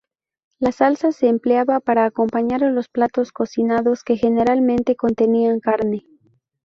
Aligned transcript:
La 0.57 0.71
salsa 0.71 1.11
se 1.11 1.27
empleaba 1.27 1.79
para 1.79 2.05
acompañar 2.05 2.63
a 2.63 2.71
los 2.71 2.89
platos 2.89 3.31
cocinados 3.31 4.01
que 4.03 4.17
generalmente 4.17 4.95
contenían 4.95 5.59
carne. 5.59 6.07